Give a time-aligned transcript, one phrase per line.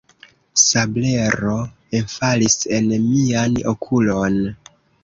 [0.61, 1.59] Sablero
[2.01, 4.43] enfalis en mian okulon.